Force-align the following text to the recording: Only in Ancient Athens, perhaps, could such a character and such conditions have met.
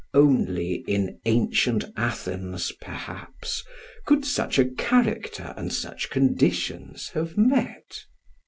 Only 0.15 0.83
in 0.87 1.19
Ancient 1.25 1.83
Athens, 1.95 2.71
perhaps, 2.81 3.63
could 4.07 4.25
such 4.25 4.57
a 4.57 4.65
character 4.65 5.53
and 5.55 5.71
such 5.71 6.09
conditions 6.09 7.09
have 7.09 7.37
met. 7.37 8.05